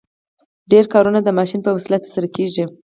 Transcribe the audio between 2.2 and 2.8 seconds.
کیږي.